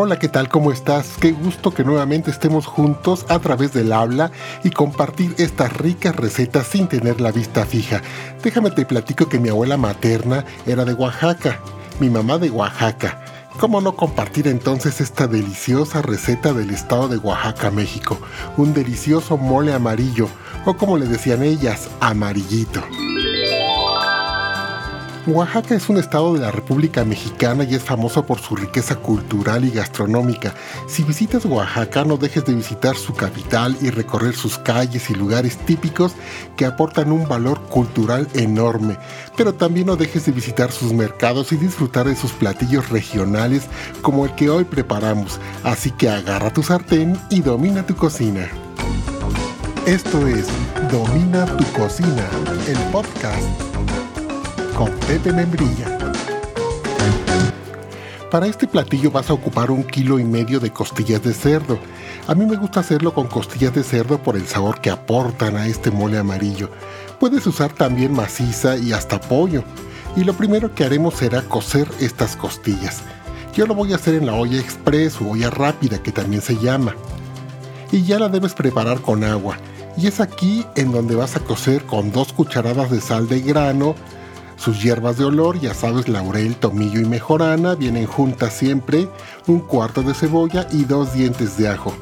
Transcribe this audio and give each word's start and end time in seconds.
Hola, 0.00 0.20
¿qué 0.20 0.28
tal? 0.28 0.48
¿Cómo 0.48 0.70
estás? 0.70 1.16
Qué 1.20 1.32
gusto 1.32 1.74
que 1.74 1.82
nuevamente 1.82 2.30
estemos 2.30 2.66
juntos 2.66 3.26
a 3.28 3.40
través 3.40 3.72
del 3.72 3.92
habla 3.92 4.30
y 4.62 4.70
compartir 4.70 5.34
estas 5.38 5.76
ricas 5.76 6.14
recetas 6.14 6.68
sin 6.68 6.86
tener 6.86 7.20
la 7.20 7.32
vista 7.32 7.66
fija. 7.66 8.00
Déjame 8.40 8.70
te 8.70 8.86
platico 8.86 9.28
que 9.28 9.40
mi 9.40 9.48
abuela 9.48 9.76
materna 9.76 10.44
era 10.66 10.84
de 10.84 10.94
Oaxaca, 10.94 11.58
mi 11.98 12.10
mamá 12.10 12.38
de 12.38 12.48
Oaxaca. 12.48 13.24
¿Cómo 13.58 13.80
no 13.80 13.96
compartir 13.96 14.46
entonces 14.46 15.00
esta 15.00 15.26
deliciosa 15.26 16.00
receta 16.00 16.52
del 16.52 16.70
estado 16.70 17.08
de 17.08 17.16
Oaxaca, 17.16 17.72
México? 17.72 18.20
Un 18.56 18.74
delicioso 18.74 19.36
mole 19.36 19.72
amarillo, 19.72 20.28
o 20.64 20.76
como 20.76 20.96
le 20.96 21.06
decían 21.06 21.42
ellas, 21.42 21.88
amarillito. 21.98 22.84
Oaxaca 25.28 25.74
es 25.74 25.90
un 25.90 25.98
estado 25.98 26.32
de 26.32 26.40
la 26.40 26.50
República 26.50 27.04
Mexicana 27.04 27.62
y 27.62 27.74
es 27.74 27.82
famoso 27.82 28.24
por 28.24 28.38
su 28.40 28.56
riqueza 28.56 28.96
cultural 28.96 29.62
y 29.62 29.70
gastronómica. 29.70 30.54
Si 30.86 31.02
visitas 31.02 31.44
Oaxaca, 31.44 32.02
no 32.02 32.16
dejes 32.16 32.46
de 32.46 32.54
visitar 32.54 32.96
su 32.96 33.12
capital 33.12 33.76
y 33.82 33.90
recorrer 33.90 34.34
sus 34.34 34.56
calles 34.56 35.10
y 35.10 35.14
lugares 35.14 35.58
típicos 35.58 36.14
que 36.56 36.64
aportan 36.64 37.12
un 37.12 37.28
valor 37.28 37.60
cultural 37.64 38.26
enorme. 38.32 38.96
Pero 39.36 39.52
también 39.52 39.88
no 39.88 39.96
dejes 39.96 40.24
de 40.24 40.32
visitar 40.32 40.72
sus 40.72 40.94
mercados 40.94 41.52
y 41.52 41.56
disfrutar 41.56 42.06
de 42.06 42.16
sus 42.16 42.32
platillos 42.32 42.88
regionales 42.88 43.64
como 44.00 44.24
el 44.24 44.34
que 44.34 44.48
hoy 44.48 44.64
preparamos. 44.64 45.38
Así 45.62 45.90
que 45.90 46.08
agarra 46.08 46.54
tu 46.54 46.62
sartén 46.62 47.20
y 47.28 47.42
domina 47.42 47.84
tu 47.84 47.94
cocina. 47.94 48.48
Esto 49.84 50.26
es 50.26 50.46
Domina 50.90 51.44
tu 51.44 51.64
cocina, 51.78 52.26
el 52.66 52.78
podcast 52.90 53.68
con 54.78 54.92
Pepe 55.08 55.32
Membrilla. 55.32 55.98
Para 58.30 58.46
este 58.46 58.68
platillo 58.68 59.10
vas 59.10 59.28
a 59.28 59.32
ocupar 59.32 59.72
un 59.72 59.82
kilo 59.82 60.20
y 60.20 60.24
medio 60.24 60.60
de 60.60 60.72
costillas 60.72 61.20
de 61.20 61.34
cerdo. 61.34 61.80
A 62.28 62.34
mí 62.36 62.46
me 62.46 62.54
gusta 62.54 62.78
hacerlo 62.78 63.12
con 63.12 63.26
costillas 63.26 63.74
de 63.74 63.82
cerdo 63.82 64.22
por 64.22 64.36
el 64.36 64.46
sabor 64.46 64.80
que 64.80 64.90
aportan 64.90 65.56
a 65.56 65.66
este 65.66 65.90
mole 65.90 66.16
amarillo. 66.16 66.70
Puedes 67.18 67.44
usar 67.48 67.72
también 67.72 68.12
maciza 68.12 68.76
y 68.76 68.92
hasta 68.92 69.20
pollo. 69.20 69.64
Y 70.14 70.22
lo 70.22 70.34
primero 70.34 70.72
que 70.72 70.84
haremos 70.84 71.14
será 71.14 71.42
cocer 71.42 71.88
estas 71.98 72.36
costillas. 72.36 73.02
Yo 73.54 73.66
lo 73.66 73.74
voy 73.74 73.92
a 73.92 73.96
hacer 73.96 74.14
en 74.14 74.26
la 74.26 74.34
olla 74.34 74.60
express 74.60 75.20
o 75.20 75.30
olla 75.30 75.50
rápida 75.50 76.00
que 76.00 76.12
también 76.12 76.40
se 76.40 76.56
llama. 76.56 76.94
Y 77.90 78.04
ya 78.04 78.20
la 78.20 78.28
debes 78.28 78.54
preparar 78.54 79.00
con 79.00 79.24
agua. 79.24 79.56
Y 79.96 80.06
es 80.06 80.20
aquí 80.20 80.64
en 80.76 80.92
donde 80.92 81.16
vas 81.16 81.34
a 81.34 81.40
cocer 81.40 81.82
con 81.82 82.12
dos 82.12 82.32
cucharadas 82.32 82.92
de 82.92 83.00
sal 83.00 83.26
de 83.26 83.40
grano, 83.40 83.96
sus 84.58 84.82
hierbas 84.82 85.16
de 85.16 85.24
olor, 85.24 85.60
ya 85.60 85.72
sabes, 85.72 86.08
laurel, 86.08 86.56
tomillo 86.56 87.00
y 87.00 87.04
mejorana, 87.04 87.76
vienen 87.76 88.06
juntas 88.06 88.52
siempre, 88.52 89.08
un 89.46 89.60
cuarto 89.60 90.02
de 90.02 90.14
cebolla 90.14 90.66
y 90.72 90.84
dos 90.84 91.12
dientes 91.14 91.56
de 91.56 91.68
ajo. 91.68 91.94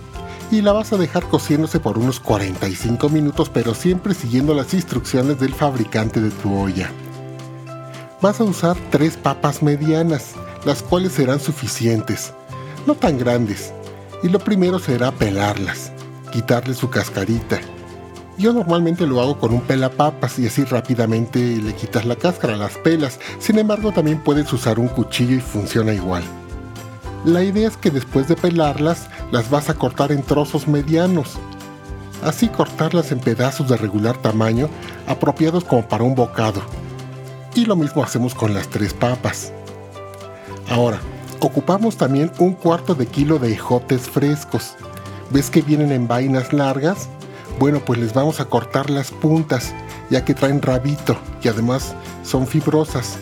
Y 0.50 0.62
la 0.62 0.72
vas 0.72 0.92
a 0.92 0.96
dejar 0.96 1.24
cociéndose 1.28 1.80
por 1.80 1.98
unos 1.98 2.18
45 2.18 3.10
minutos, 3.10 3.50
pero 3.50 3.74
siempre 3.74 4.14
siguiendo 4.14 4.54
las 4.54 4.72
instrucciones 4.72 5.38
del 5.38 5.52
fabricante 5.52 6.20
de 6.20 6.30
tu 6.30 6.58
olla. 6.58 6.90
Vas 8.22 8.40
a 8.40 8.44
usar 8.44 8.77
tres 8.90 9.18
papas 9.18 9.62
medianas, 9.62 10.32
las 10.64 10.82
cuales 10.82 11.12
serán 11.12 11.40
suficientes, 11.40 12.32
no 12.86 12.94
tan 12.94 13.18
grandes. 13.18 13.72
Y 14.22 14.30
lo 14.30 14.38
primero 14.38 14.78
será 14.78 15.12
pelarlas, 15.12 15.92
quitarle 16.32 16.72
su 16.72 16.88
cascarita 16.88 17.60
yo 18.39 18.53
normalmente 18.53 19.06
lo 19.06 19.20
hago 19.20 19.39
con 19.39 19.53
un 19.53 19.62
pelapapas 19.62 20.39
y 20.39 20.47
así 20.47 20.65
rápidamente 20.65 21.39
le 21.39 21.75
quitas 21.75 22.05
la 22.05 22.17
cáscara, 22.17 22.56
las 22.56 22.77
pelas. 22.79 23.19
Sin 23.39 23.59
embargo, 23.59 23.92
también 23.92 24.23
puedes 24.23 24.53
usar 24.53 24.79
un 24.79 24.89
cuchillo 24.89 25.37
y 25.37 25.41
funciona 25.41 25.95
igual. 25.95 26.23
La 27.25 27.42
idea 27.42 27.67
es 27.67 27.77
que 27.77 27.91
después 27.91 28.29
de 28.29 28.37
pelarlas, 28.37 29.09
las 29.33 29.51
vas 29.51 29.70
a 29.70 29.75
cortar 29.75 30.12
en 30.12 30.23
trozos 30.23 30.69
medianos. 30.69 31.39
Así 32.23 32.48
cortarlas 32.48 33.11
en 33.11 33.20
pedazos 33.20 33.69
de 33.69 33.77
regular 33.77 34.17
tamaño, 34.19 34.69
apropiados 35.07 35.64
como 35.64 35.89
para 35.89 36.05
un 36.05 36.14
bocado. 36.14 36.61
Y 37.55 37.64
lo 37.64 37.75
mismo 37.75 38.02
hacemos 38.02 38.35
con 38.35 38.55
las 38.55 38.69
tres 38.69 38.92
papas. 38.92 39.52
Ahora, 40.69 41.01
ocupamos 41.41 41.96
también 41.96 42.30
un 42.39 42.52
cuarto 42.52 42.95
de 42.95 43.07
kilo 43.07 43.39
de 43.39 43.52
ejotes 43.52 44.02
frescos. 44.02 44.75
¿Ves 45.30 45.51
que 45.51 45.63
vienen 45.63 45.91
en 45.91 46.07
vainas 46.07 46.52
largas? 46.52 47.08
Bueno, 47.58 47.80
pues 47.80 47.98
les 47.98 48.12
vamos 48.12 48.40
a 48.40 48.44
cortar 48.44 48.90
las 48.90 49.11
puntas, 49.11 49.74
ya 50.11 50.24
que 50.24 50.34
traen 50.34 50.61
rabito 50.61 51.17
y 51.42 51.48
además 51.48 51.94
son 52.22 52.46
fibrosas. 52.46 53.18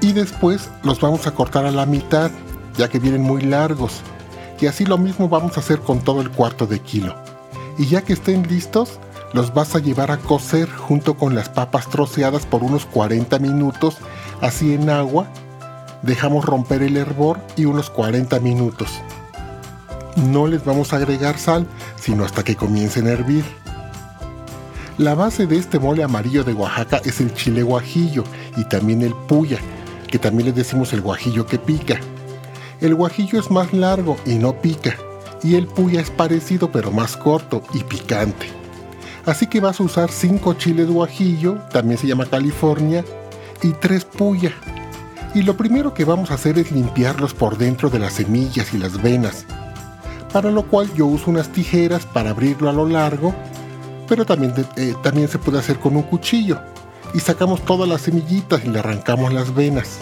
Y 0.00 0.12
después 0.12 0.70
los 0.84 1.00
vamos 1.00 1.26
a 1.26 1.32
cortar 1.32 1.66
a 1.66 1.72
la 1.72 1.84
mitad, 1.84 2.30
ya 2.76 2.88
que 2.88 3.00
vienen 3.00 3.22
muy 3.22 3.42
largos. 3.42 4.00
Y 4.60 4.66
así 4.66 4.84
lo 4.84 4.96
mismo 4.96 5.28
vamos 5.28 5.56
a 5.56 5.60
hacer 5.60 5.80
con 5.80 6.00
todo 6.00 6.20
el 6.20 6.30
cuarto 6.30 6.68
de 6.68 6.78
kilo. 6.78 7.16
Y 7.78 7.86
ya 7.86 8.02
que 8.02 8.12
estén 8.12 8.46
listos, 8.46 9.00
los 9.32 9.52
vas 9.52 9.74
a 9.74 9.80
llevar 9.80 10.12
a 10.12 10.18
cocer 10.18 10.70
junto 10.70 11.16
con 11.16 11.34
las 11.34 11.48
papas 11.48 11.88
troceadas 11.88 12.46
por 12.46 12.62
unos 12.62 12.86
40 12.86 13.40
minutos, 13.40 13.96
así 14.40 14.72
en 14.72 14.88
agua. 14.88 15.26
Dejamos 16.02 16.44
romper 16.44 16.82
el 16.82 16.96
hervor 16.96 17.40
y 17.56 17.64
unos 17.64 17.90
40 17.90 18.38
minutos 18.38 19.00
no 20.16 20.46
les 20.46 20.64
vamos 20.64 20.92
a 20.92 20.96
agregar 20.96 21.38
sal, 21.38 21.66
sino 21.96 22.24
hasta 22.24 22.42
que 22.42 22.56
comiencen 22.56 23.06
a 23.06 23.10
hervir. 23.10 23.44
La 24.98 25.14
base 25.14 25.46
de 25.46 25.56
este 25.56 25.78
mole 25.78 26.02
amarillo 26.02 26.44
de 26.44 26.52
Oaxaca 26.52 27.00
es 27.04 27.20
el 27.20 27.32
chile 27.34 27.62
guajillo 27.62 28.24
y 28.56 28.64
también 28.64 29.02
el 29.02 29.14
puya, 29.14 29.58
que 30.08 30.18
también 30.18 30.46
le 30.48 30.52
decimos 30.52 30.92
el 30.92 31.00
guajillo 31.00 31.46
que 31.46 31.58
pica. 31.58 31.98
El 32.80 32.94
guajillo 32.94 33.40
es 33.40 33.50
más 33.50 33.72
largo 33.72 34.16
y 34.26 34.34
no 34.34 34.60
pica, 34.60 34.96
y 35.42 35.54
el 35.54 35.66
puya 35.66 36.00
es 36.00 36.10
parecido 36.10 36.70
pero 36.70 36.90
más 36.90 37.16
corto 37.16 37.62
y 37.72 37.82
picante. 37.84 38.46
Así 39.24 39.46
que 39.46 39.60
vas 39.60 39.80
a 39.80 39.84
usar 39.84 40.10
5 40.10 40.54
chiles 40.54 40.88
guajillo, 40.88 41.54
también 41.72 41.96
se 41.96 42.06
llama 42.06 42.26
California, 42.26 43.04
y 43.62 43.72
3 43.72 44.04
puya. 44.04 44.52
Y 45.34 45.42
lo 45.42 45.56
primero 45.56 45.94
que 45.94 46.04
vamos 46.04 46.30
a 46.30 46.34
hacer 46.34 46.58
es 46.58 46.72
limpiarlos 46.72 47.32
por 47.32 47.56
dentro 47.56 47.88
de 47.88 47.98
las 47.98 48.14
semillas 48.14 48.74
y 48.74 48.78
las 48.78 49.00
venas 49.00 49.46
para 50.32 50.50
lo 50.50 50.62
cual 50.64 50.92
yo 50.94 51.06
uso 51.06 51.30
unas 51.30 51.50
tijeras 51.50 52.06
para 52.06 52.30
abrirlo 52.30 52.70
a 52.70 52.72
lo 52.72 52.86
largo, 52.86 53.34
pero 54.08 54.24
también, 54.24 54.54
eh, 54.76 54.94
también 55.02 55.28
se 55.28 55.38
puede 55.38 55.58
hacer 55.58 55.78
con 55.78 55.96
un 55.96 56.02
cuchillo 56.02 56.58
y 57.14 57.20
sacamos 57.20 57.62
todas 57.64 57.88
las 57.88 58.02
semillitas 58.02 58.64
y 58.64 58.68
le 58.68 58.78
arrancamos 58.78 59.32
las 59.32 59.54
venas. 59.54 59.98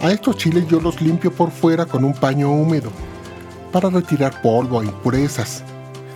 A 0.00 0.12
estos 0.12 0.36
chiles 0.36 0.68
yo 0.68 0.80
los 0.80 1.00
limpio 1.00 1.32
por 1.32 1.50
fuera 1.50 1.86
con 1.86 2.04
un 2.04 2.14
paño 2.14 2.50
húmedo 2.50 2.90
para 3.72 3.90
retirar 3.90 4.40
polvo 4.42 4.82
e 4.82 4.86
impurezas. 4.86 5.64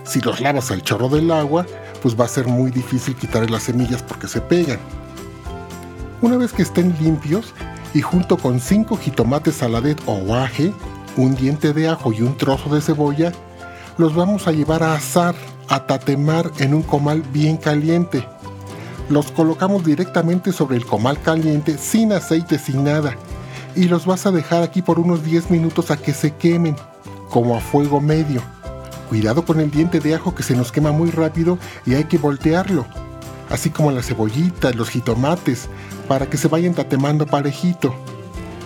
Si 0.03 0.21
los 0.21 0.39
lavas 0.39 0.71
al 0.71 0.81
chorro 0.81 1.09
del 1.09 1.31
agua, 1.31 1.65
pues 2.01 2.19
va 2.19 2.25
a 2.25 2.29
ser 2.29 2.47
muy 2.47 2.71
difícil 2.71 3.15
quitar 3.15 3.49
las 3.49 3.63
semillas 3.63 4.01
porque 4.03 4.27
se 4.27 4.41
pegan. 4.41 4.79
Una 6.21 6.37
vez 6.37 6.53
que 6.53 6.61
estén 6.61 6.95
limpios 6.99 7.53
y 7.93 8.01
junto 8.01 8.37
con 8.37 8.59
5 8.59 8.95
jitomates 8.97 9.55
saladet 9.55 10.01
o 10.05 10.15
guaje, 10.15 10.71
un 11.17 11.35
diente 11.35 11.73
de 11.73 11.87
ajo 11.87 12.13
y 12.13 12.21
un 12.21 12.37
trozo 12.37 12.73
de 12.73 12.81
cebolla, 12.81 13.31
los 13.97 14.15
vamos 14.15 14.47
a 14.47 14.51
llevar 14.51 14.83
a 14.83 14.93
asar, 14.93 15.35
a 15.67 15.85
tatemar 15.85 16.51
en 16.59 16.73
un 16.73 16.83
comal 16.83 17.21
bien 17.21 17.57
caliente. 17.57 18.25
Los 19.09 19.31
colocamos 19.31 19.83
directamente 19.83 20.53
sobre 20.53 20.77
el 20.77 20.85
comal 20.85 21.21
caliente 21.21 21.77
sin 21.77 22.13
aceite, 22.13 22.57
sin 22.57 22.83
nada. 22.83 23.15
Y 23.75 23.85
los 23.85 24.05
vas 24.05 24.25
a 24.25 24.31
dejar 24.31 24.63
aquí 24.63 24.81
por 24.81 24.99
unos 24.99 25.23
10 25.23 25.51
minutos 25.51 25.91
a 25.91 25.97
que 25.97 26.13
se 26.13 26.35
quemen, 26.35 26.75
como 27.29 27.55
a 27.55 27.59
fuego 27.59 27.99
medio. 27.99 28.41
Cuidado 29.09 29.43
con 29.43 29.59
el 29.59 29.69
diente 29.69 29.99
de 29.99 30.15
ajo 30.15 30.33
que 30.33 30.43
se 30.43 30.55
nos 30.55 30.71
quema 30.71 30.91
muy 30.93 31.11
rápido 31.11 31.57
y 31.85 31.95
hay 31.95 32.05
que 32.05 32.17
voltearlo. 32.17 32.85
Así 33.49 33.69
como 33.69 33.91
las 33.91 34.07
cebollitas, 34.07 34.75
los 34.75 34.89
jitomates, 34.89 35.67
para 36.07 36.29
que 36.29 36.37
se 36.37 36.47
vayan 36.47 36.73
tatemando 36.73 37.25
parejito. 37.25 37.93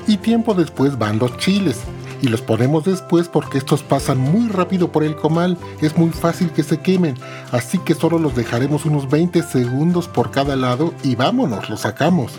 Y 0.08 0.18
tiempo 0.18 0.54
después 0.54 1.00
van 1.00 1.18
los 1.18 1.38
chiles, 1.38 1.82
y 2.22 2.28
los 2.28 2.42
ponemos 2.42 2.86
después 2.86 3.28
porque 3.28 3.58
estos 3.58 3.84
pasan 3.84 4.18
muy 4.18 4.50
rápido 4.50 4.92
por 4.92 5.04
el 5.04 5.16
comal, 5.16 5.58
es 5.82 5.98
muy 5.98 6.10
fácil 6.12 6.52
que 6.52 6.64
se 6.64 6.80
quemen, 6.80 7.18
así 7.52 7.78
que 7.80 7.94
solo 7.94 8.20
los 8.20 8.36
dejaremos 8.36 8.86
unos 8.86 9.10
20 9.10 9.44
segundos 9.44 10.08
por 10.08 10.32
cada 10.32 10.56
lado 10.56 10.94
y 11.04 11.16
vámonos, 11.16 11.70
los 11.70 11.82
sacamos. 11.82 12.34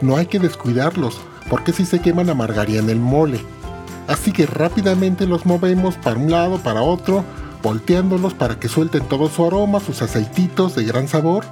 No 0.00 0.16
hay 0.16 0.26
que 0.26 0.38
descuidarlos, 0.38 1.18
porque 1.48 1.72
si 1.72 1.84
se 1.84 2.00
queman 2.00 2.30
amargarían 2.30 2.90
el 2.90 3.00
mole. 3.00 3.40
Así 4.08 4.32
que 4.32 4.46
rápidamente 4.46 5.26
los 5.26 5.46
movemos 5.46 5.96
para 5.96 6.18
un 6.18 6.30
lado, 6.30 6.58
para 6.58 6.82
otro, 6.82 7.24
volteándolos 7.62 8.34
para 8.34 8.60
que 8.60 8.68
suelten 8.68 9.04
todo 9.04 9.28
su 9.28 9.44
aroma, 9.44 9.80
sus 9.80 10.02
aceititos 10.02 10.76
de 10.76 10.84
gran 10.84 11.08
sabor, 11.08 11.44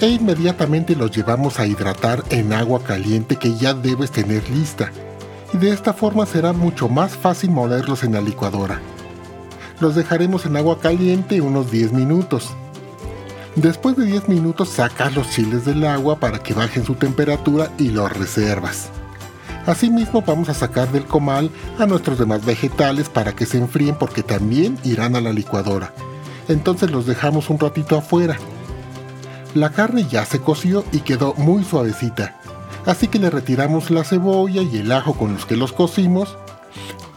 e 0.00 0.08
inmediatamente 0.08 0.96
los 0.96 1.12
llevamos 1.12 1.60
a 1.60 1.66
hidratar 1.66 2.24
en 2.30 2.52
agua 2.52 2.82
caliente 2.82 3.36
que 3.36 3.54
ya 3.54 3.74
debes 3.74 4.10
tener 4.10 4.48
lista 4.50 4.90
y 5.52 5.58
de 5.58 5.70
esta 5.70 5.92
forma 5.92 6.26
será 6.26 6.52
mucho 6.52 6.88
más 6.88 7.16
fácil 7.16 7.50
molerlos 7.50 8.04
en 8.04 8.12
la 8.12 8.20
licuadora. 8.20 8.80
Los 9.80 9.94
dejaremos 9.94 10.46
en 10.46 10.56
agua 10.56 10.78
caliente 10.80 11.40
unos 11.40 11.70
10 11.70 11.92
minutos. 11.92 12.50
Después 13.56 13.96
de 13.96 14.06
10 14.06 14.28
minutos 14.28 14.68
sacas 14.68 15.14
los 15.14 15.30
chiles 15.30 15.64
del 15.64 15.84
agua 15.84 16.18
para 16.18 16.40
que 16.40 16.54
bajen 16.54 16.84
su 16.84 16.94
temperatura 16.94 17.70
y 17.78 17.90
los 17.90 18.12
reservas. 18.12 18.90
Asimismo 19.66 20.22
vamos 20.22 20.48
a 20.48 20.54
sacar 20.54 20.90
del 20.92 21.06
comal 21.06 21.50
a 21.78 21.86
nuestros 21.86 22.18
demás 22.18 22.44
vegetales 22.44 23.08
para 23.08 23.34
que 23.34 23.46
se 23.46 23.58
enfríen 23.58 23.96
porque 23.96 24.22
también 24.22 24.78
irán 24.84 25.16
a 25.16 25.20
la 25.20 25.32
licuadora. 25.32 25.92
Entonces 26.48 26.90
los 26.90 27.06
dejamos 27.06 27.48
un 27.48 27.58
ratito 27.58 27.96
afuera. 27.96 28.36
La 29.54 29.70
carne 29.70 30.04
ya 30.04 30.24
se 30.26 30.40
coció 30.40 30.84
y 30.92 31.00
quedó 31.00 31.34
muy 31.34 31.64
suavecita. 31.64 32.36
Así 32.86 33.08
que 33.08 33.18
le 33.18 33.30
retiramos 33.30 33.90
la 33.90 34.04
cebolla 34.04 34.62
y 34.62 34.78
el 34.78 34.92
ajo 34.92 35.14
con 35.14 35.34
los 35.34 35.46
que 35.46 35.56
los 35.56 35.72
cocimos 35.72 36.36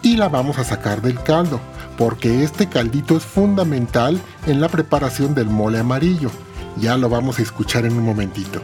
y 0.01 0.15
la 0.15 0.29
vamos 0.29 0.57
a 0.59 0.63
sacar 0.63 1.01
del 1.01 1.21
caldo, 1.21 1.59
porque 1.97 2.43
este 2.43 2.69
caldito 2.69 3.17
es 3.17 3.23
fundamental 3.23 4.21
en 4.45 4.61
la 4.61 4.69
preparación 4.69 5.35
del 5.35 5.47
mole 5.47 5.79
amarillo. 5.79 6.31
Ya 6.77 6.95
lo 6.95 7.09
vamos 7.09 7.39
a 7.39 7.41
escuchar 7.41 7.85
en 7.85 7.97
un 7.97 8.05
momentito. 8.05 8.61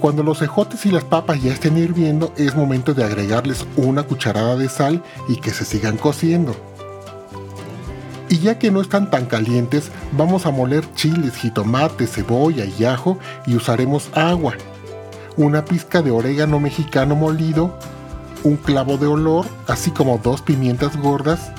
Cuando 0.00 0.22
los 0.22 0.42
ejotes 0.42 0.86
y 0.86 0.90
las 0.90 1.04
papas 1.04 1.42
ya 1.42 1.52
estén 1.52 1.78
hirviendo, 1.78 2.32
es 2.36 2.54
momento 2.54 2.94
de 2.94 3.04
agregarles 3.04 3.66
una 3.76 4.02
cucharada 4.02 4.56
de 4.56 4.68
sal 4.68 5.02
y 5.28 5.36
que 5.36 5.50
se 5.50 5.64
sigan 5.64 5.96
cociendo. 5.96 6.56
Y 8.28 8.38
ya 8.38 8.58
que 8.58 8.70
no 8.70 8.80
están 8.80 9.10
tan 9.10 9.26
calientes, 9.26 9.90
vamos 10.12 10.46
a 10.46 10.50
moler 10.50 10.84
chiles, 10.94 11.34
jitomate, 11.34 12.06
cebolla 12.06 12.64
y 12.64 12.84
ajo 12.84 13.18
y 13.46 13.56
usaremos 13.56 14.08
agua, 14.14 14.54
una 15.44 15.64
pizca 15.64 16.02
de 16.02 16.10
orégano 16.10 16.60
mexicano 16.60 17.16
molido, 17.16 17.74
un 18.44 18.56
clavo 18.56 18.98
de 18.98 19.06
olor, 19.06 19.46
así 19.66 19.90
como 19.90 20.18
dos 20.18 20.42
pimientas 20.42 20.96
gordas 20.96 21.52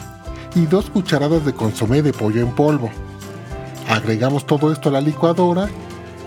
y 0.56 0.66
dos 0.68 0.89
cucharadas 0.89 1.45
de 1.45 1.54
consomé 1.54 2.01
de 2.01 2.13
pollo 2.13 2.42
en 2.42 2.51
polvo. 2.51 2.92
Agregamos 3.89 4.45
todo 4.45 4.72
esto 4.72 4.89
a 4.89 4.92
la 4.92 5.01
licuadora 5.01 5.68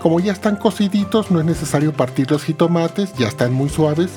como 0.05 0.19
ya 0.19 0.33
están 0.33 0.57
cociditos, 0.57 1.31
no 1.31 1.39
es 1.39 1.47
necesario 1.47 1.91
partir 1.91 2.29
los 2.29 2.43
jitomates, 2.43 3.15
ya 3.15 3.27
están 3.27 3.51
muy 3.51 3.69
suaves. 3.69 4.11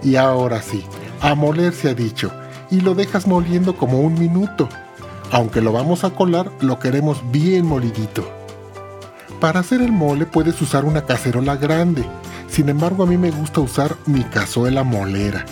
Y 0.00 0.14
ahora 0.14 0.62
sí, 0.62 0.84
a 1.20 1.34
moler 1.34 1.72
se 1.72 1.90
ha 1.90 1.94
dicho, 1.94 2.30
y 2.70 2.80
lo 2.80 2.94
dejas 2.94 3.26
moliendo 3.26 3.74
como 3.76 3.98
un 3.98 4.14
minuto. 4.14 4.68
Aunque 5.32 5.60
lo 5.60 5.72
vamos 5.72 6.04
a 6.04 6.10
colar, 6.10 6.52
lo 6.60 6.78
queremos 6.78 7.22
bien 7.32 7.66
molidito. 7.66 8.24
Para 9.40 9.58
hacer 9.58 9.82
el 9.82 9.90
mole 9.90 10.26
puedes 10.26 10.62
usar 10.62 10.84
una 10.84 11.06
cacerola 11.06 11.56
grande, 11.56 12.04
sin 12.52 12.68
embargo 12.68 13.02
a 13.02 13.06
mí 13.06 13.16
me 13.16 13.30
gusta 13.30 13.60
usar 13.60 13.96
mi 14.04 14.22
cazuela 14.24 14.84
molera. 14.84 15.46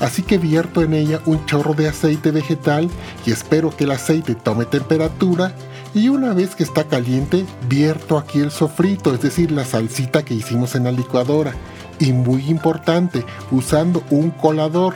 Así 0.00 0.22
que 0.22 0.36
vierto 0.36 0.82
en 0.82 0.94
ella 0.94 1.20
un 1.26 1.46
chorro 1.46 1.74
de 1.74 1.88
aceite 1.88 2.32
vegetal 2.32 2.90
y 3.24 3.30
espero 3.30 3.70
que 3.70 3.84
el 3.84 3.92
aceite 3.92 4.34
tome 4.34 4.64
temperatura 4.64 5.54
y 5.94 6.08
una 6.08 6.34
vez 6.34 6.56
que 6.56 6.64
está 6.64 6.84
caliente, 6.84 7.44
vierto 7.68 8.18
aquí 8.18 8.40
el 8.40 8.50
sofrito, 8.50 9.14
es 9.14 9.20
decir, 9.20 9.52
la 9.52 9.64
salsita 9.64 10.24
que 10.24 10.34
hicimos 10.34 10.74
en 10.74 10.84
la 10.84 10.92
licuadora. 10.92 11.54
Y 11.98 12.12
muy 12.12 12.48
importante, 12.48 13.24
usando 13.50 14.02
un 14.10 14.30
colador. 14.30 14.94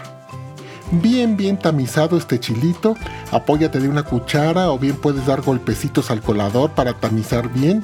Bien, 0.90 1.36
bien 1.36 1.58
tamizado 1.58 2.16
este 2.16 2.38
chilito, 2.40 2.96
apóyate 3.30 3.80
de 3.80 3.88
una 3.88 4.04
cuchara 4.04 4.70
o 4.70 4.78
bien 4.78 4.96
puedes 4.96 5.26
dar 5.26 5.42
golpecitos 5.42 6.10
al 6.10 6.20
colador 6.20 6.70
para 6.70 6.94
tamizar 6.94 7.48
bien. 7.52 7.82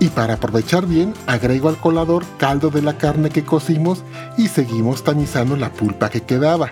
Y 0.00 0.08
para 0.08 0.34
aprovechar 0.34 0.86
bien, 0.86 1.12
agrego 1.26 1.68
al 1.68 1.76
colador 1.76 2.24
caldo 2.38 2.70
de 2.70 2.82
la 2.82 2.98
carne 2.98 3.30
que 3.30 3.44
cocimos 3.44 4.04
y 4.36 4.48
seguimos 4.48 5.02
tamizando 5.02 5.56
la 5.56 5.72
pulpa 5.72 6.08
que 6.08 6.22
quedaba. 6.22 6.70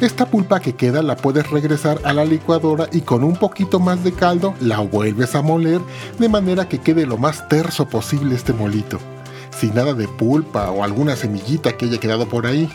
Esta 0.00 0.26
pulpa 0.26 0.60
que 0.60 0.74
queda 0.74 1.02
la 1.02 1.16
puedes 1.16 1.50
regresar 1.50 1.98
a 2.04 2.12
la 2.12 2.24
licuadora 2.24 2.86
y 2.92 3.00
con 3.00 3.24
un 3.24 3.34
poquito 3.34 3.80
más 3.80 4.04
de 4.04 4.12
caldo 4.12 4.54
la 4.60 4.80
vuelves 4.80 5.34
a 5.34 5.42
moler 5.42 5.80
de 6.18 6.28
manera 6.28 6.68
que 6.68 6.78
quede 6.78 7.06
lo 7.06 7.16
más 7.16 7.48
terso 7.48 7.88
posible 7.88 8.34
este 8.34 8.52
molito, 8.52 8.98
sin 9.58 9.74
nada 9.74 9.94
de 9.94 10.06
pulpa 10.06 10.70
o 10.70 10.84
alguna 10.84 11.16
semillita 11.16 11.76
que 11.76 11.86
haya 11.86 11.98
quedado 11.98 12.28
por 12.28 12.46
ahí. 12.46 12.68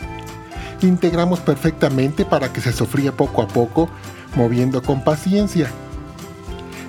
Integramos 0.82 1.38
perfectamente 1.38 2.24
para 2.24 2.52
que 2.52 2.60
se 2.60 2.72
sofría 2.72 3.12
poco 3.12 3.40
a 3.40 3.46
poco, 3.46 3.88
moviendo 4.34 4.82
con 4.82 5.04
paciencia. 5.04 5.70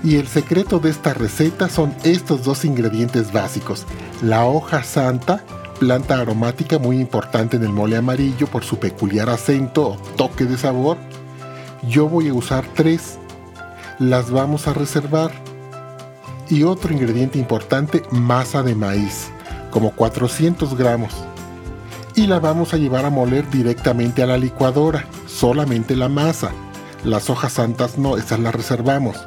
Y 0.04 0.18
el 0.18 0.28
secreto 0.28 0.80
de 0.80 0.90
esta 0.90 1.14
receta 1.14 1.70
son 1.70 1.96
estos 2.04 2.44
dos 2.44 2.66
ingredientes 2.66 3.32
básicos, 3.32 3.86
la 4.22 4.46
hoja 4.46 4.84
santa, 4.84 5.46
planta 5.80 6.20
aromática 6.20 6.78
muy 6.78 7.00
importante 7.00 7.56
en 7.56 7.64
el 7.64 7.70
mole 7.70 7.96
amarillo 7.96 8.48
por 8.48 8.66
su 8.66 8.78
peculiar 8.80 9.30
acento 9.30 9.92
o 9.92 9.96
toque 10.18 10.44
de 10.44 10.58
sabor. 10.58 10.98
Yo 11.88 12.10
voy 12.10 12.28
a 12.28 12.34
usar 12.34 12.66
tres. 12.76 13.18
Las 13.98 14.30
vamos 14.30 14.68
a 14.68 14.74
reservar. 14.74 15.32
Y 16.50 16.64
otro 16.64 16.92
ingrediente 16.92 17.40
importante, 17.40 18.04
masa 18.12 18.62
de 18.62 18.76
maíz, 18.76 19.30
como 19.72 19.92
400 19.92 20.78
gramos. 20.78 21.14
Y 22.16 22.28
la 22.28 22.40
vamos 22.40 22.74
a 22.74 22.78
llevar 22.78 23.06
a 23.06 23.10
moler 23.10 23.50
directamente 23.50 24.22
a 24.22 24.28
la 24.28 24.38
licuadora, 24.38 25.08
solamente 25.28 25.96
la 25.96 26.10
masa. 26.10 26.52
Las 27.06 27.30
hojas 27.30 27.54
santas 27.54 27.98
no, 27.98 28.18
esas 28.18 28.40
las 28.40 28.54
reservamos 28.54 29.18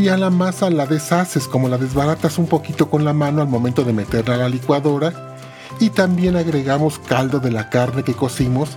y 0.00 0.08
a 0.08 0.16
la 0.16 0.30
masa 0.30 0.70
la 0.70 0.86
deshaces, 0.86 1.46
como 1.46 1.68
la 1.68 1.76
desbaratas 1.76 2.38
un 2.38 2.46
poquito 2.46 2.88
con 2.88 3.04
la 3.04 3.12
mano 3.12 3.42
al 3.42 3.48
momento 3.48 3.84
de 3.84 3.92
meterla 3.92 4.36
a 4.36 4.38
la 4.38 4.48
licuadora 4.48 5.36
y 5.78 5.90
también 5.90 6.36
agregamos 6.36 6.98
caldo 6.98 7.38
de 7.38 7.50
la 7.50 7.68
carne 7.68 8.02
que 8.02 8.14
cocimos 8.14 8.70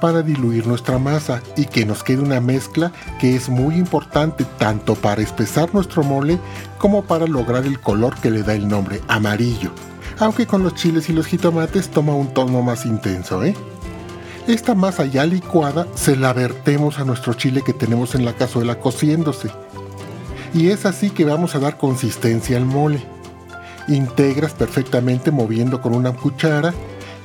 para 0.00 0.22
diluir 0.22 0.64
nuestra 0.68 0.98
masa 0.98 1.42
y 1.56 1.64
que 1.64 1.84
nos 1.84 2.04
quede 2.04 2.22
una 2.22 2.40
mezcla 2.40 2.92
que 3.18 3.34
es 3.34 3.48
muy 3.48 3.74
importante 3.74 4.44
tanto 4.58 4.94
para 4.94 5.22
espesar 5.22 5.74
nuestro 5.74 6.04
mole 6.04 6.38
como 6.78 7.02
para 7.02 7.26
lograr 7.26 7.66
el 7.66 7.80
color 7.80 8.14
que 8.20 8.30
le 8.30 8.44
da 8.44 8.54
el 8.54 8.68
nombre 8.68 9.00
amarillo. 9.08 9.72
Aunque 10.20 10.46
con 10.46 10.62
los 10.62 10.76
chiles 10.76 11.08
y 11.08 11.14
los 11.14 11.26
jitomates 11.26 11.88
toma 11.88 12.14
un 12.14 12.32
tono 12.32 12.62
más 12.62 12.86
intenso, 12.86 13.42
¿eh? 13.42 13.56
Esta 14.46 14.76
masa 14.76 15.04
ya 15.04 15.26
licuada 15.26 15.88
se 15.96 16.16
la 16.16 16.32
vertemos 16.32 17.00
a 17.00 17.04
nuestro 17.04 17.34
chile 17.34 17.62
que 17.66 17.74
tenemos 17.74 18.14
en 18.14 18.24
la 18.24 18.34
cazuela 18.34 18.78
cociéndose. 18.78 19.50
Y 20.54 20.68
es 20.68 20.86
así 20.86 21.10
que 21.10 21.24
vamos 21.24 21.54
a 21.54 21.58
dar 21.58 21.76
consistencia 21.76 22.56
al 22.56 22.64
mole 22.64 23.04
integras 23.88 24.52
perfectamente 24.52 25.30
moviendo 25.30 25.80
con 25.80 25.94
una 25.94 26.12
cuchara 26.12 26.74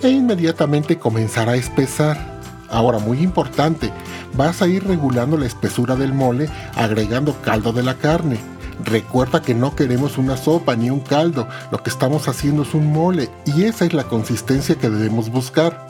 e 0.02 0.10
inmediatamente 0.10 0.98
comenzará 0.98 1.54
a 1.54 1.58
espesar. 1.58 2.42
Ahora, 2.70 2.98
muy 2.98 3.20
importante, 3.20 3.92
vas 4.36 4.62
a 4.62 4.68
ir 4.68 4.86
regulando 4.88 5.38
la 5.38 5.46
espesura 5.46 5.96
del 5.96 6.14
mole 6.14 6.50
agregando 6.76 7.36
caldo 7.42 7.72
de 7.72 7.84
la 7.84 7.96
carne. 7.96 8.38
Recuerda 8.84 9.42
que 9.42 9.54
no 9.54 9.76
queremos 9.76 10.18
una 10.18 10.36
sopa 10.36 10.76
ni 10.76 10.90
un 10.90 11.00
caldo, 11.00 11.48
lo 11.72 11.84
que 11.84 11.92
estamos 11.92 12.28
haciendo 12.28 12.64
es 12.64 12.74
un 12.74 12.92
mole 12.92 13.30
y 13.46 13.64
esa 13.64 13.86
es 13.86 13.94
la 13.94 14.06
consistencia 14.06 14.76
que 14.76 14.90
debemos 14.90 15.30
buscar. 15.30 15.88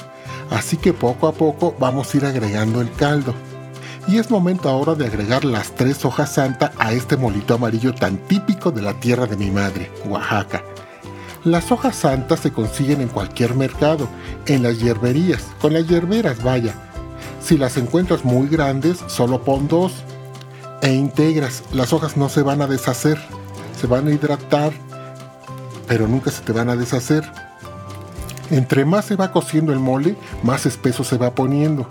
Así 0.50 0.76
que 0.78 0.92
poco 0.92 1.28
a 1.28 1.32
poco 1.32 1.74
vamos 1.80 2.14
a 2.14 2.18
ir 2.18 2.26
agregando 2.26 2.82
el 2.82 2.92
caldo. 2.92 3.34
Y 4.08 4.18
es 4.18 4.30
momento 4.30 4.70
ahora 4.70 4.96
de 4.96 5.06
agregar 5.06 5.46
las 5.46 5.72
tres 5.76 6.04
hojas 6.04 6.34
santa 6.34 6.74
a 6.78 6.92
este 6.92 7.16
molito 7.16 7.54
amarillo 7.54 7.96
tan 7.96 8.18
típico 8.18 8.70
de 8.72 8.82
la 8.82 8.94
tierra 9.00 9.28
de 9.28 9.38
mi 9.38 9.50
madre, 9.50 9.90
Oaxaca. 10.06 10.62
Las 11.46 11.72
hojas 11.72 11.96
santas 11.96 12.42
se 12.42 12.52
consiguen 12.52 13.02
en 13.02 13.08
cualquier 13.08 13.56
mercado, 13.56 14.08
en 14.46 14.64
las 14.64 14.80
hierberías, 14.80 15.44
con 15.62 15.74
las 15.74 15.88
hierberas, 15.88 16.44
vaya. 16.44 16.74
Si 17.42 17.58
las 17.58 17.78
encuentras 17.78 18.26
muy 18.26 18.48
grandes, 18.48 19.00
solo 19.08 19.44
pon 19.44 19.68
dos. 19.68 19.94
E 20.82 20.94
integras, 20.94 21.64
las 21.72 21.94
hojas 21.94 22.18
no 22.18 22.28
se 22.28 22.42
van 22.42 22.62
a 22.62 22.68
deshacer, 22.68 23.18
se 23.80 23.88
van 23.88 24.08
a 24.08 24.12
hidratar, 24.12 24.74
pero 25.88 26.10
nunca 26.10 26.30
se 26.30 26.42
te 26.42 26.52
van 26.52 26.70
a 26.70 26.76
deshacer. 26.76 27.24
Entre 28.52 28.84
más 28.84 29.06
se 29.06 29.16
va 29.16 29.32
cociendo 29.32 29.72
el 29.72 29.80
mole, 29.80 30.18
más 30.44 30.66
espeso 30.66 31.06
se 31.06 31.18
va 31.18 31.34
poniendo 31.34 31.88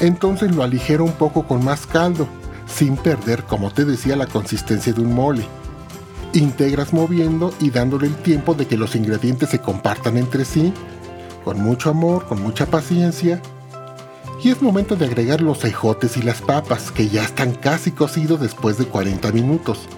entonces 0.00 0.54
lo 0.54 0.62
aligero 0.62 1.04
un 1.04 1.12
poco 1.12 1.46
con 1.46 1.64
más 1.64 1.86
caldo, 1.86 2.26
sin 2.66 2.96
perder, 2.96 3.44
como 3.44 3.70
te 3.70 3.84
decía, 3.84 4.16
la 4.16 4.26
consistencia 4.26 4.92
de 4.92 5.00
un 5.00 5.14
mole. 5.14 5.44
Integras 6.32 6.92
moviendo 6.92 7.52
y 7.60 7.70
dándole 7.70 8.06
el 8.06 8.16
tiempo 8.16 8.54
de 8.54 8.66
que 8.66 8.76
los 8.76 8.94
ingredientes 8.94 9.50
se 9.50 9.60
compartan 9.60 10.16
entre 10.16 10.44
sí, 10.44 10.72
con 11.44 11.60
mucho 11.60 11.90
amor, 11.90 12.26
con 12.26 12.40
mucha 12.42 12.66
paciencia. 12.66 13.42
Y 14.42 14.50
es 14.50 14.62
momento 14.62 14.96
de 14.96 15.06
agregar 15.06 15.40
los 15.42 15.64
ejotes 15.64 16.16
y 16.16 16.22
las 16.22 16.40
papas, 16.40 16.90
que 16.92 17.08
ya 17.08 17.22
están 17.22 17.52
casi 17.52 17.90
cocidos 17.90 18.40
después 18.40 18.78
de 18.78 18.86
40 18.86 19.32
minutos. 19.32 19.88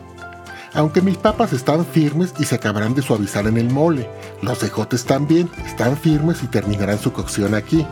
Aunque 0.75 1.03
mis 1.03 1.19
papas 1.19 1.53
están 1.53 1.85
firmes 1.85 2.33
y 2.39 2.45
se 2.45 2.55
acabarán 2.55 2.95
de 2.95 3.03
suavizar 3.03 3.47
en 3.47 3.59
el 3.59 3.71
mole, 3.71 4.09
los 4.41 4.63
ejotes 4.63 5.05
también 5.05 5.51
están 5.67 5.97
firmes 5.97 6.43
y 6.43 6.47
terminarán 6.47 6.99
su 6.99 7.13
cocción 7.13 7.55
aquí. 7.55 7.87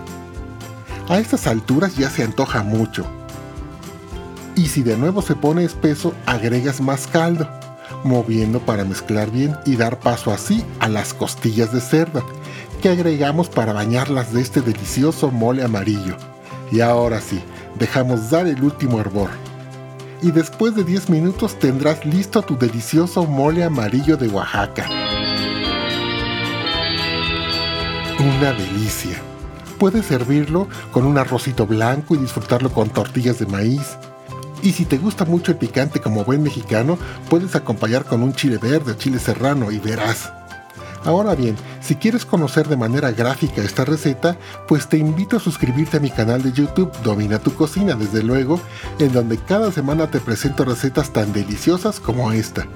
A 1.10 1.18
estas 1.18 1.48
alturas 1.48 1.96
ya 1.96 2.08
se 2.08 2.22
antoja 2.22 2.62
mucho. 2.62 3.04
Y 4.54 4.68
si 4.68 4.84
de 4.84 4.96
nuevo 4.96 5.22
se 5.22 5.34
pone 5.34 5.64
espeso, 5.64 6.14
agregas 6.24 6.80
más 6.80 7.08
caldo, 7.08 7.50
moviendo 8.04 8.60
para 8.60 8.84
mezclar 8.84 9.28
bien 9.28 9.56
y 9.66 9.74
dar 9.74 9.98
paso 9.98 10.30
así 10.30 10.64
a 10.78 10.88
las 10.88 11.12
costillas 11.12 11.72
de 11.72 11.80
cerdo, 11.80 12.24
que 12.80 12.90
agregamos 12.90 13.48
para 13.48 13.72
bañarlas 13.72 14.32
de 14.32 14.40
este 14.40 14.60
delicioso 14.60 15.32
mole 15.32 15.64
amarillo. 15.64 16.16
Y 16.70 16.80
ahora 16.80 17.20
sí, 17.20 17.42
dejamos 17.76 18.30
dar 18.30 18.46
el 18.46 18.62
último 18.62 19.00
hervor. 19.00 19.30
Y 20.22 20.30
después 20.30 20.76
de 20.76 20.84
10 20.84 21.10
minutos 21.10 21.58
tendrás 21.58 22.06
listo 22.06 22.40
tu 22.42 22.56
delicioso 22.56 23.24
mole 23.24 23.64
amarillo 23.64 24.16
de 24.16 24.28
Oaxaca. 24.28 24.88
Una 28.20 28.52
delicia 28.52 29.20
Puedes 29.80 30.04
servirlo 30.04 30.68
con 30.92 31.06
un 31.06 31.16
arrocito 31.16 31.66
blanco 31.66 32.14
y 32.14 32.18
disfrutarlo 32.18 32.70
con 32.70 32.90
tortillas 32.90 33.38
de 33.38 33.46
maíz. 33.46 33.96
Y 34.62 34.72
si 34.72 34.84
te 34.84 34.98
gusta 34.98 35.24
mucho 35.24 35.52
el 35.52 35.58
picante 35.58 36.00
como 36.00 36.22
buen 36.22 36.42
mexicano, 36.42 36.98
puedes 37.30 37.56
acompañar 37.56 38.04
con 38.04 38.22
un 38.22 38.34
chile 38.34 38.58
verde 38.58 38.92
o 38.92 38.94
chile 38.94 39.18
serrano 39.18 39.70
y 39.72 39.78
verás. 39.78 40.30
Ahora 41.06 41.34
bien, 41.34 41.56
si 41.80 41.94
quieres 41.96 42.26
conocer 42.26 42.68
de 42.68 42.76
manera 42.76 43.10
gráfica 43.10 43.62
esta 43.62 43.86
receta, 43.86 44.36
pues 44.68 44.86
te 44.86 44.98
invito 44.98 45.38
a 45.38 45.40
suscribirte 45.40 45.96
a 45.96 46.00
mi 46.00 46.10
canal 46.10 46.42
de 46.42 46.52
YouTube 46.52 46.92
Domina 47.02 47.38
tu 47.38 47.54
cocina, 47.54 47.94
desde 47.94 48.22
luego, 48.22 48.60
en 48.98 49.12
donde 49.12 49.38
cada 49.38 49.72
semana 49.72 50.10
te 50.10 50.20
presento 50.20 50.66
recetas 50.66 51.10
tan 51.14 51.32
deliciosas 51.32 52.00
como 52.00 52.32
esta. 52.32 52.66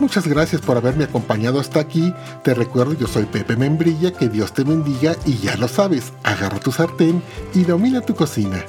Muchas 0.00 0.26
gracias 0.26 0.62
por 0.62 0.78
haberme 0.78 1.04
acompañado 1.04 1.60
hasta 1.60 1.78
aquí. 1.78 2.14
Te 2.42 2.54
recuerdo, 2.54 2.94
yo 2.94 3.06
soy 3.06 3.26
Pepe 3.26 3.54
Membrilla, 3.54 4.12
que 4.12 4.30
Dios 4.30 4.54
te 4.54 4.64
bendiga 4.64 5.14
y 5.26 5.36
ya 5.36 5.56
lo 5.56 5.68
sabes, 5.68 6.14
agarra 6.22 6.58
tu 6.58 6.72
sartén 6.72 7.22
y 7.54 7.64
domina 7.64 8.00
tu 8.00 8.14
cocina. 8.14 8.64